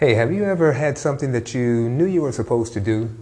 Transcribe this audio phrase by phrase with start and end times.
[0.00, 3.14] Hey, have you ever had something that you knew you were supposed to do?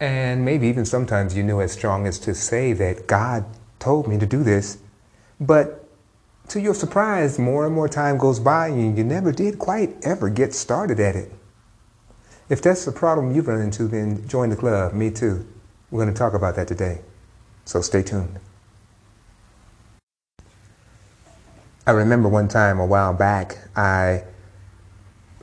[0.00, 3.44] And maybe even sometimes you knew as strong as to say that God
[3.78, 4.78] told me to do this.
[5.38, 5.88] But
[6.48, 10.28] to your surprise, more and more time goes by and you never did quite ever
[10.28, 11.30] get started at it.
[12.48, 14.92] If that's the problem you've run into, then join the club.
[14.92, 15.46] Me too.
[15.92, 17.02] We're going to talk about that today.
[17.64, 18.40] So stay tuned.
[21.86, 24.24] I remember one time a while back, I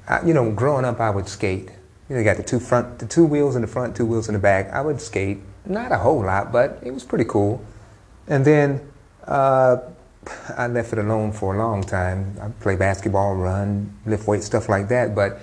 [0.08, 1.70] I, you know, growing up, I would skate.
[2.10, 4.30] You know, you got the two front, the two wheels in the front, two wheels
[4.30, 4.72] in the back.
[4.72, 7.62] I would skate, not a whole lot, but it was pretty cool.
[8.28, 8.90] And then
[9.26, 9.78] uh,
[10.58, 12.38] I left it alone for a long time.
[12.42, 15.14] I play basketball, run, lift weights, stuff like that.
[15.14, 15.42] But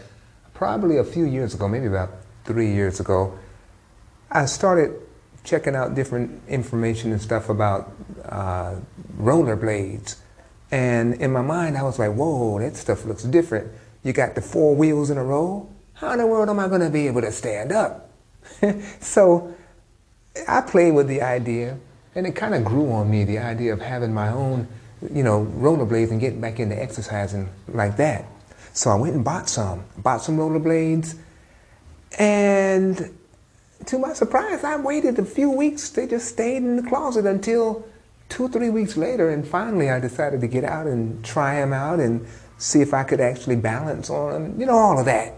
[0.54, 2.10] probably a few years ago, maybe about
[2.44, 3.38] three years ago,
[4.30, 5.00] I started
[5.44, 7.92] checking out different information and stuff about
[8.24, 8.76] uh,
[9.18, 10.16] rollerblades.
[10.70, 13.70] And in my mind, I was like, whoa, that stuff looks different.
[14.04, 15.68] You got the four wheels in a row.
[15.94, 18.10] How in the world am I going to be able to stand up?
[19.00, 19.54] so
[20.46, 21.78] I played with the idea,
[22.14, 24.68] and it kind of grew on me the idea of having my own,
[25.12, 28.26] you know, rollerblades and getting back into exercising like that.
[28.74, 31.16] So I went and bought some, bought some rollerblades,
[32.18, 33.16] and
[33.86, 35.88] to my surprise, I waited a few weeks.
[35.88, 37.86] They just stayed in the closet until
[38.28, 42.00] two, three weeks later, and finally I decided to get out and try them out
[42.00, 42.26] and
[42.58, 45.34] see if I could actually balance on you know, all of that.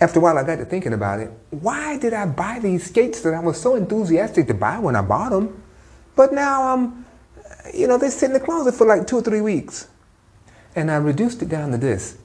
[0.00, 1.30] After a while, I got to thinking about it.
[1.50, 5.02] Why did I buy these skates that I was so enthusiastic to buy when I
[5.02, 5.62] bought them?
[6.16, 7.04] But now I'm,
[7.72, 9.88] you know, they sit in the closet for like two or three weeks.
[10.74, 12.18] And I reduced it down to this.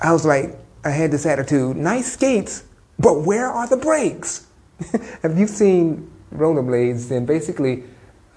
[0.00, 2.64] I was like, I had this attitude nice skates,
[2.98, 4.46] but where are the brakes?
[5.22, 7.08] Have you seen rollerblades?
[7.08, 7.84] Then basically,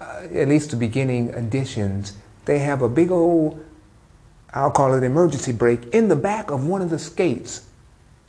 [0.00, 3.65] uh, at least the beginning editions, they have a big old
[4.56, 7.66] I'll call it an emergency brake, in the back of one of the skates,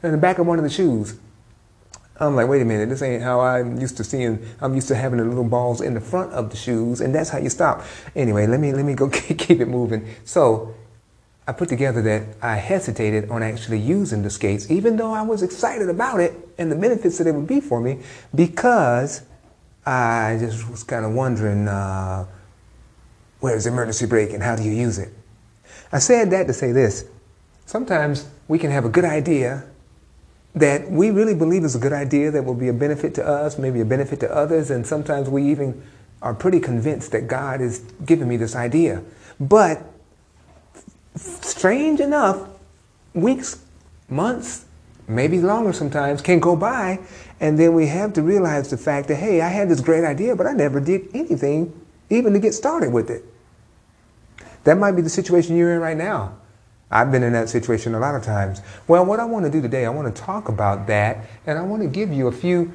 [0.03, 1.17] in the back of one of the shoes.
[2.20, 4.45] I'm like, wait a minute, this ain't how I'm used to seeing.
[4.59, 7.30] I'm used to having the little balls in the front of the shoes, and that's
[7.30, 7.86] how you stop.
[8.14, 10.05] Anyway, let me let me go keep it moving.
[10.26, 10.76] So
[11.48, 15.43] I put together that I hesitated on actually using the skates, even though I was
[15.43, 18.02] excited about it and the benefits that it would be for me,
[18.36, 19.21] because
[19.86, 22.26] I just was kind of wondering uh,
[23.39, 25.14] where's the emergency brake and how do you use it.
[25.92, 27.05] I said that to say this.
[27.65, 29.64] Sometimes we can have a good idea
[30.55, 33.58] that we really believe is a good idea that will be a benefit to us,
[33.58, 35.81] maybe a benefit to others, and sometimes we even
[36.21, 39.03] are pretty convinced that God is giving me this idea.
[39.39, 39.83] But
[41.15, 42.48] strange enough,
[43.14, 43.61] weeks,
[44.09, 44.65] months,
[45.08, 46.99] maybe longer sometimes can go by,
[47.39, 50.36] and then we have to realize the fact that, hey, I had this great idea,
[50.36, 51.71] but I never did anything
[52.09, 53.23] even to get started with it.
[54.67, 56.36] That might be the situation you're in right now.
[56.92, 58.61] I've been in that situation a lot of times.
[58.86, 61.61] Well, what I want to do today, I want to talk about that, and I
[61.61, 62.73] want to give you a few,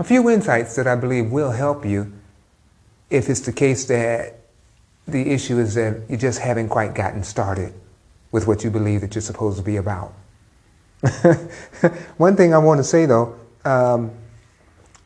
[0.00, 2.12] a few insights that I believe will help you
[3.10, 4.40] if it's the case that
[5.06, 7.72] the issue is that you just haven't quite gotten started
[8.32, 10.12] with what you believe that you're supposed to be about.
[12.16, 14.10] One thing I want to say though, um,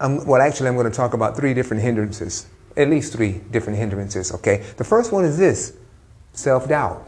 [0.01, 2.47] well, actually, I'm going to talk about three different hindrances,
[2.79, 4.65] at least three different hindrances, okay?
[4.79, 5.77] The first one is this
[6.39, 7.07] self doubt.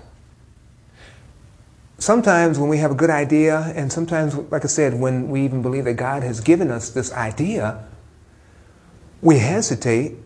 [1.99, 5.63] Sometimes when we have a good idea, and sometimes, like I said, when we even
[5.63, 7.87] believe that God has given us this idea,
[9.23, 10.17] we hesitate.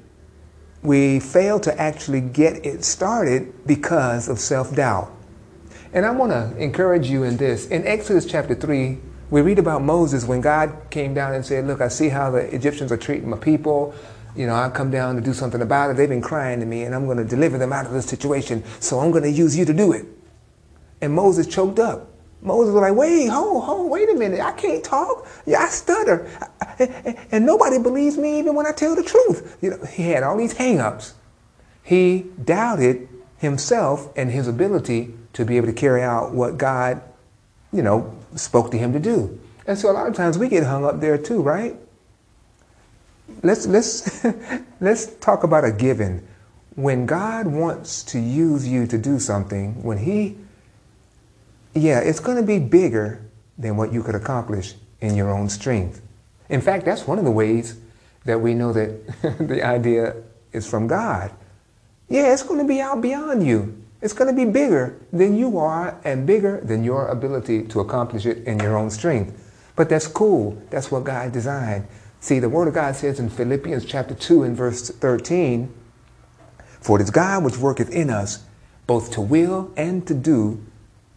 [0.82, 5.10] We fail to actually get it started because of self doubt.
[5.92, 7.66] And I want to encourage you in this.
[7.68, 8.98] In Exodus chapter 3,
[9.30, 12.54] we read about Moses when God came down and said, Look, I see how the
[12.54, 13.94] Egyptians are treating my people
[14.36, 15.96] you know, I come down to do something about it.
[15.96, 18.64] They've been crying to me, and I'm going to deliver them out of this situation.
[18.80, 20.06] So I'm going to use you to do it.
[21.00, 22.10] And Moses choked up.
[22.42, 24.40] Moses was like, wait, hold, hold, wait a minute.
[24.40, 25.26] I can't talk.
[25.46, 26.28] Yeah, I stutter.
[27.30, 29.56] And nobody believes me even when I tell the truth.
[29.62, 31.14] You know, he had all these hang-ups.
[31.82, 33.08] He doubted
[33.38, 37.02] himself and his ability to be able to carry out what God,
[37.72, 39.40] you know, spoke to him to do.
[39.66, 41.76] And so a lot of times we get hung up there too, right?
[43.42, 44.24] Let's let's
[44.80, 46.26] let's talk about a given.
[46.76, 50.36] When God wants to use you to do something, when He,
[51.74, 53.22] yeah, it's going to be bigger
[53.56, 56.02] than what you could accomplish in your own strength.
[56.48, 57.78] In fact, that's one of the ways
[58.24, 59.06] that we know that
[59.38, 60.16] the idea
[60.52, 61.30] is from God.
[62.08, 63.80] Yeah, it's going to be out beyond you.
[64.02, 68.26] It's going to be bigger than you are and bigger than your ability to accomplish
[68.26, 69.40] it in your own strength.
[69.76, 70.60] But that's cool.
[70.70, 71.86] That's what God designed.
[72.24, 75.70] See, the Word of God says in Philippians chapter 2 and verse 13,
[76.80, 78.46] For it is God which worketh in us
[78.86, 80.64] both to will and to do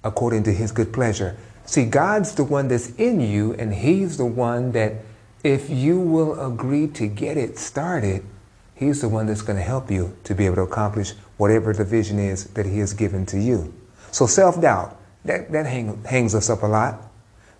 [0.04, 1.38] according to his good pleasure.
[1.65, 4.95] See, God's the one that's in you, and he's the one that,
[5.45, 8.25] if you will agree to get it started,
[8.75, 11.86] he's the one that's going to help you to be able to accomplish whatever the
[11.86, 13.74] vision is that he has given to you.
[14.12, 17.06] So self-doubt, that, that hang, hangs us up a lot.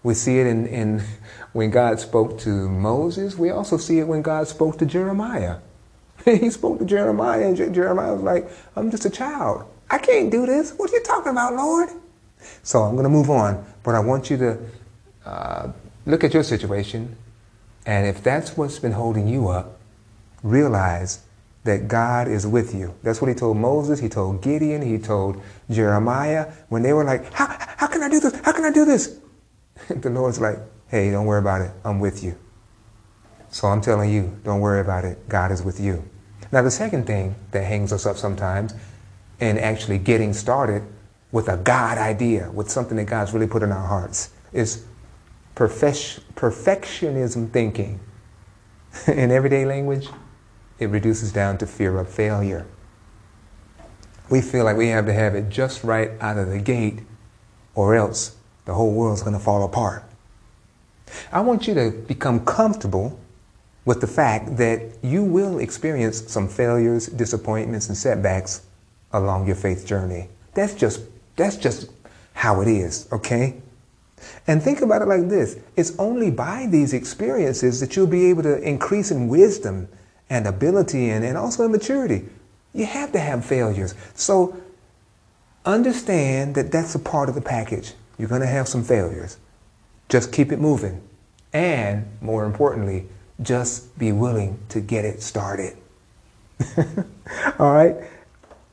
[0.08, 1.04] We see it in, in
[1.52, 3.38] when God spoke to Moses.
[3.38, 5.58] We also see it when God spoke to Jeremiah.
[6.24, 9.66] he spoke to Jeremiah, and Jeremiah was like, I'm just a child.
[9.90, 10.72] I can't do this.
[10.78, 11.90] What are you talking about, Lord?
[12.64, 14.58] So I'm going to move on, but I want you to
[15.26, 15.72] uh,
[16.06, 17.18] look at your situation,
[17.86, 19.78] and if that's what's been holding you up,
[20.42, 21.20] realize
[21.66, 22.96] that God is with you.
[23.04, 27.34] That's what he told Moses, he told Gideon, he told Jeremiah when they were like,
[27.34, 28.40] How, how can I do this?
[28.46, 29.20] How can I do this?
[30.02, 31.72] the Lord's like, Hey, don't worry about it.
[31.84, 32.38] I'm with you.
[33.50, 35.28] So I'm telling you, don't worry about it.
[35.28, 36.04] God is with you.
[36.52, 38.74] Now, the second thing that hangs us up sometimes
[39.40, 40.84] in actually getting started
[41.32, 44.86] with a God idea, with something that God's really put in our hearts, is
[45.56, 48.00] perfectionism thinking.
[49.08, 50.10] in everyday language,
[50.80, 52.66] it reduces down to fear of failure.
[54.30, 57.00] We feel like we have to have it just right out of the gate,
[57.76, 58.36] or else
[58.68, 60.04] the whole world's going to fall apart.
[61.32, 63.18] I want you to become comfortable
[63.86, 68.62] with the fact that you will experience some failures, disappointments, and setbacks
[69.14, 70.28] along your faith journey.
[70.54, 71.02] That's just,
[71.38, 71.90] that's just
[72.34, 73.56] how it is, okay?
[74.48, 78.44] And think about it like this it's only by these experiences that you'll be able
[78.44, 79.88] to increase in wisdom
[80.30, 82.28] and ability and, and also in maturity.
[82.74, 83.96] You have to have failures.
[84.14, 84.62] So
[85.66, 87.94] understand that that's a part of the package.
[88.18, 89.38] You're going to have some failures.
[90.10, 91.02] Just keep it moving.
[91.54, 93.08] And more importantly,
[93.42, 95.78] just be willing to get it started.
[97.60, 97.96] All right.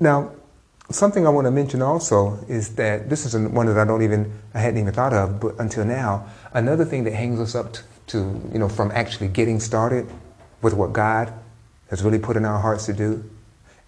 [0.00, 0.32] Now,
[0.90, 4.32] something I want to mention also is that this is one that I don't even,
[4.54, 7.82] I hadn't even thought of, but until now, another thing that hangs us up to,
[8.08, 10.10] to you know, from actually getting started
[10.62, 11.32] with what God
[11.90, 13.28] has really put in our hearts to do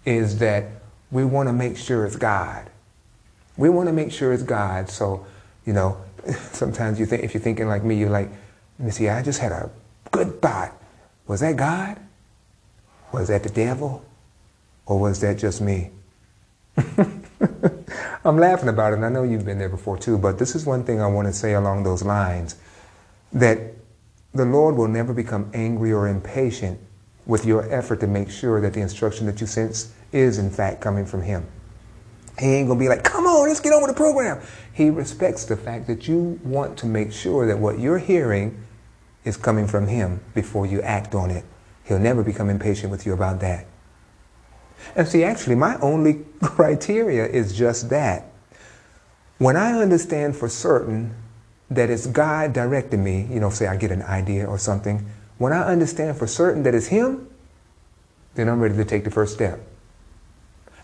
[0.05, 0.65] is that
[1.11, 2.69] we want to make sure it's God.
[3.57, 4.89] We want to make sure it's God.
[4.89, 5.25] So,
[5.67, 5.97] you know,
[6.53, 8.29] sometimes you think, if you're thinking like me, you're like,
[8.79, 9.69] me see, I just had a
[10.11, 10.73] good thought.
[11.27, 11.99] Was that God?
[13.11, 14.03] Was that the devil?
[14.85, 15.91] Or was that just me?
[18.23, 20.65] I'm laughing about it, and I know you've been there before too, but this is
[20.65, 22.55] one thing I want to say along those lines
[23.33, 23.59] that
[24.33, 26.79] the Lord will never become angry or impatient
[27.25, 30.79] with your effort to make sure that the instruction that you sense is, in fact,
[30.79, 31.45] coming from Him.
[32.39, 34.39] He ain't going to be like, come on, let's get on with the program.
[34.77, 38.63] He respects the fact that you want to make sure that what you're hearing
[39.25, 41.45] is coming from Him before you act on it.
[41.85, 43.65] He'll never become impatient with you about that.
[44.95, 48.31] And see, actually, my only criteria is just that.
[49.39, 51.15] When I understand for certain
[51.71, 55.09] that it's God directing me, you know, say I get an idea or something,
[55.39, 57.27] when I understand for certain that it's Him,
[58.35, 59.59] then I'm ready to take the first step.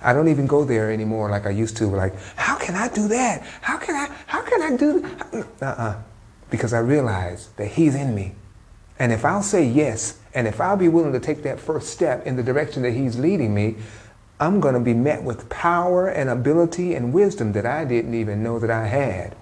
[0.03, 1.87] I don't even go there anymore like I used to.
[1.87, 3.41] Like, how can I do that?
[3.61, 4.13] How can I?
[4.27, 5.45] How can I do?
[5.61, 5.95] Uh-uh
[6.53, 8.35] because I realize that He's in me.
[8.99, 12.27] And if I'll say yes, and if I'll be willing to take that first step
[12.27, 13.77] in the direction that He's leading me,
[14.39, 18.43] I'm going to be met with power and ability and wisdom that I didn't even
[18.43, 19.35] know that I had.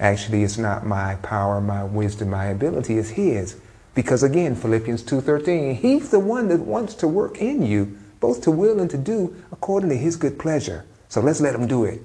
[0.00, 3.60] Actually, it's not my power, my wisdom, my ability, it's His.
[3.94, 8.52] Because again, Philippians 2.13, He's the one that wants to work in you, both to
[8.52, 10.86] will and to do according to His good pleasure.
[11.08, 12.00] So let's let Him do it.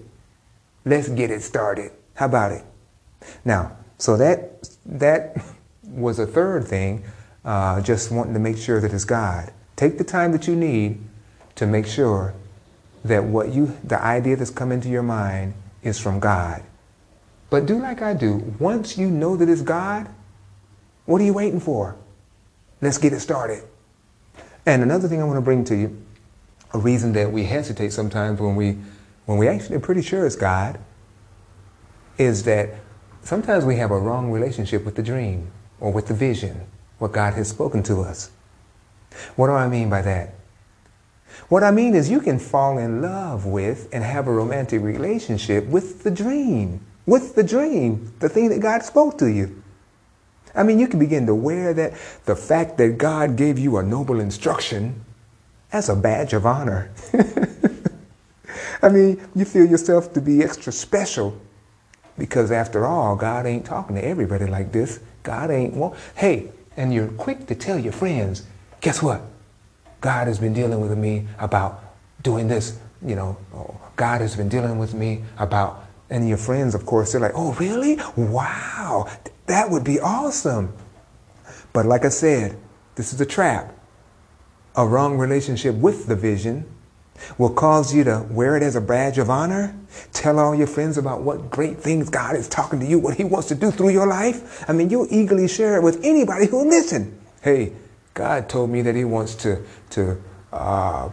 [0.83, 1.91] Let's get it started.
[2.15, 2.65] How about it?
[3.45, 5.37] Now, so that, that
[5.83, 7.03] was a third thing,
[7.45, 9.53] uh, just wanting to make sure that it's God.
[9.75, 10.99] Take the time that you need
[11.55, 12.33] to make sure
[13.05, 16.63] that what you, the idea that's come into your mind is from God.
[17.51, 18.55] But do like I do.
[18.59, 20.09] Once you know that it's God,
[21.05, 21.95] what are you waiting for?
[22.81, 23.63] Let's get it started.
[24.65, 25.97] And another thing I want to bring to you,
[26.73, 28.77] a reason that we hesitate sometimes when we,
[29.25, 30.79] when we actually are pretty sure it's God,
[32.17, 32.69] is that
[33.27, 36.61] Sometimes we have a wrong relationship with the dream or with the vision,
[36.97, 38.31] what God has spoken to us.
[39.35, 40.33] What do I mean by that?
[41.49, 45.65] What I mean is you can fall in love with and have a romantic relationship
[45.65, 49.61] with the dream, with the dream, the thing that God spoke to you.
[50.55, 53.83] I mean, you can begin to wear that, the fact that God gave you a
[53.83, 55.03] noble instruction
[55.71, 56.91] as a badge of honor.
[58.81, 61.39] I mean, you feel yourself to be extra special
[62.17, 64.99] because after all, God ain't talking to everybody like this.
[65.23, 65.95] God ain't want.
[66.15, 68.45] Hey, and you're quick to tell your friends,
[68.81, 69.21] guess what?
[70.01, 71.83] God has been dealing with me about
[72.23, 72.79] doing this.
[73.05, 73.37] You know,
[73.95, 77.53] God has been dealing with me about And your friends, of course, they're like, oh,
[77.53, 77.99] really?
[78.15, 79.09] Wow,
[79.47, 80.73] that would be awesome.
[81.73, 82.57] But like I said,
[82.95, 83.76] this is a trap.
[84.77, 86.65] A wrong relationship with the vision
[87.37, 89.75] will cause you to wear it as a badge of honor,
[90.13, 93.23] tell all your friends about what great things God is talking to you, what He
[93.23, 94.63] wants to do through your life.
[94.69, 97.19] I mean, you'll eagerly share it with anybody who'll listen.
[97.41, 97.73] Hey,
[98.13, 100.21] God told me that He wants to, to
[100.53, 101.09] uh,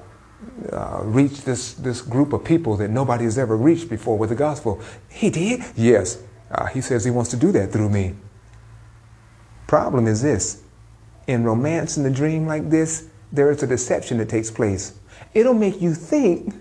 [0.70, 4.36] uh, reach this, this group of people that nobody has ever reached before with the
[4.36, 4.82] gospel.
[5.08, 5.64] He did?
[5.74, 6.22] Yes.
[6.50, 8.14] Uh, he says He wants to do that through me.
[9.66, 10.62] Problem is this
[11.26, 14.92] in romance in a dream like this, there is a deception that takes place
[15.34, 16.54] it'll make you think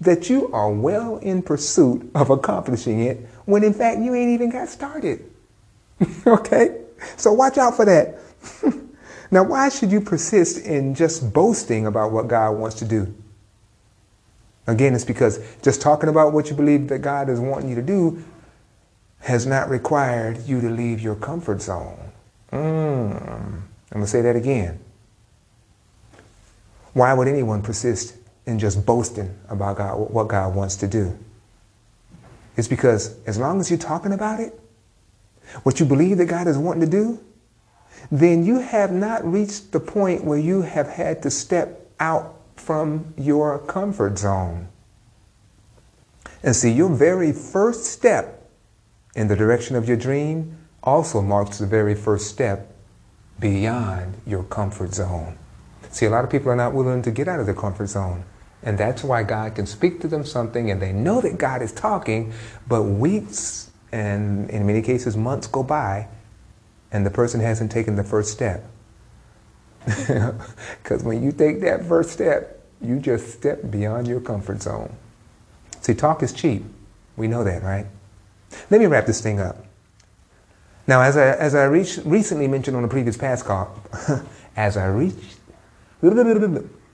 [0.00, 4.50] that you are well in pursuit of accomplishing it when in fact you ain't even
[4.50, 5.30] got started.
[6.26, 6.82] okay?
[7.16, 8.18] So watch out for that.
[9.30, 13.12] now, why should you persist in just boasting about what God wants to do?
[14.66, 17.82] Again, it's because just talking about what you believe that God is wanting you to
[17.82, 18.22] do
[19.20, 21.98] has not required you to leave your comfort zone.
[22.52, 23.22] Mm.
[23.22, 24.80] I'm going to say that again.
[26.96, 31.14] Why would anyone persist in just boasting about God, what God wants to do?
[32.56, 34.58] It's because as long as you're talking about it,
[35.62, 37.22] what you believe that God is wanting to do,
[38.10, 43.12] then you have not reached the point where you have had to step out from
[43.18, 44.68] your comfort zone.
[46.42, 48.48] And see, your very first step
[49.14, 52.72] in the direction of your dream also marks the very first step
[53.38, 55.36] beyond your comfort zone.
[55.90, 58.24] See, a lot of people are not willing to get out of their comfort zone.
[58.62, 61.72] And that's why God can speak to them something and they know that God is
[61.72, 62.32] talking,
[62.66, 66.08] but weeks and in many cases months go by
[66.90, 68.64] and the person hasn't taken the first step.
[70.82, 74.92] Because when you take that first step, you just step beyond your comfort zone.
[75.80, 76.64] See, talk is cheap.
[77.16, 77.86] We know that, right?
[78.70, 79.64] Let me wrap this thing up.
[80.86, 83.80] Now, as I, as I recently mentioned on a previous past call,
[84.56, 85.35] as I reach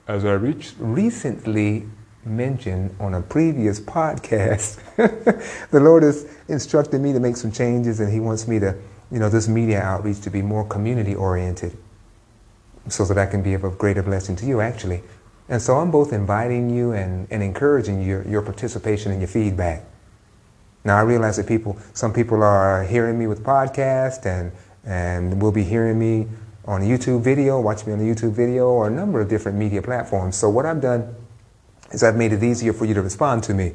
[0.06, 1.88] as I reached recently
[2.24, 4.78] mentioned on a previous podcast,
[5.70, 8.76] the Lord has instructed me to make some changes and He wants me to,
[9.10, 11.76] you know, this media outreach to be more community oriented
[12.88, 15.02] so that I can be of a greater blessing to you, actually.
[15.48, 19.84] And so I'm both inviting you and, and encouraging your, your participation and your feedback.
[20.84, 24.52] Now, I realize that people, some people are hearing me with podcast and,
[24.84, 26.28] and will be hearing me
[26.64, 29.58] on a YouTube video, watch me on a YouTube video, or a number of different
[29.58, 30.36] media platforms.
[30.36, 31.14] So what I've done
[31.90, 33.72] is I've made it easier for you to respond to me.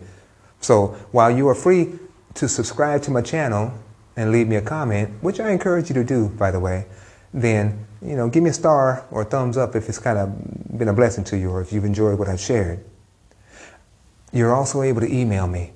[0.61, 1.99] So while you are free
[2.35, 3.73] to subscribe to my channel
[4.15, 6.85] and leave me a comment, which I encourage you to do, by the way,
[7.33, 10.77] then you know, give me a star or a thumbs up if it's kind of
[10.77, 12.83] been a blessing to you or if you've enjoyed what I've shared.
[14.31, 15.73] You're also able to email me.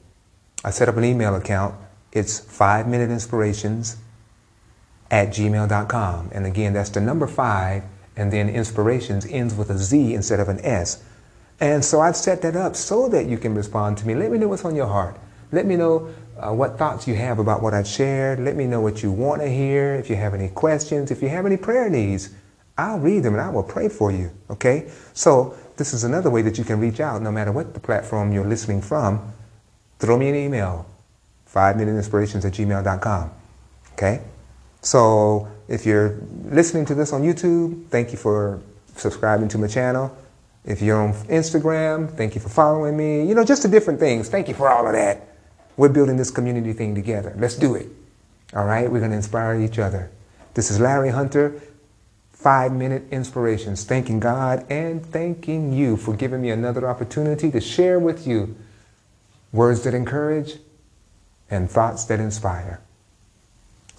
[0.63, 1.75] I set up an email account.
[2.11, 3.97] It's 5 Minute Inspirations
[5.11, 6.29] at gmail.com.
[6.31, 7.83] And again, that's the number five,
[8.15, 11.03] and then inspirations ends with a Z instead of an S.
[11.59, 14.15] And so I've set that up so that you can respond to me.
[14.15, 15.17] Let me know what's on your heart.
[15.51, 18.39] Let me know uh, what thoughts you have about what I've shared.
[18.39, 19.93] Let me know what you want to hear.
[19.93, 22.29] If you have any questions, if you have any prayer needs,
[22.77, 24.31] I'll read them and I will pray for you.
[24.49, 24.89] Okay?
[25.13, 28.31] So this is another way that you can reach out no matter what the platform
[28.31, 29.33] you're listening from.
[29.99, 30.87] Throw me an email,
[31.45, 33.31] 5 minute inspirations at gmail.com.
[33.93, 34.21] Okay?
[34.81, 38.59] So if you're listening to this on YouTube, thank you for
[38.95, 40.15] subscribing to my channel.
[40.65, 43.27] If you're on Instagram, thank you for following me.
[43.27, 44.29] You know, just the different things.
[44.29, 45.27] Thank you for all of that.
[45.77, 47.33] We're building this community thing together.
[47.38, 47.88] Let's do it.
[48.53, 48.91] All right?
[48.91, 50.11] We're going to inspire each other.
[50.53, 51.61] This is Larry Hunter,
[52.31, 53.83] Five Minute Inspirations.
[53.83, 58.55] Thanking God and thanking you for giving me another opportunity to share with you
[59.53, 60.57] words that encourage
[61.50, 62.81] and thoughts that inspire.